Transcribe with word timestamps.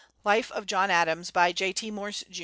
Life 0.23 0.51
of 0.53 0.65
John 0.65 0.89
Adams, 0.89 1.29
by 1.29 1.51
J.T. 1.51 1.91
Morse, 1.91 2.23
Jr. 2.27 2.39